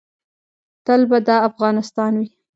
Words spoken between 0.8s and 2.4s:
تل به دا افغانستان وي